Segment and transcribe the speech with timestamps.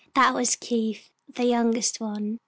[0.15, 2.39] "That was Keith, the youngest one.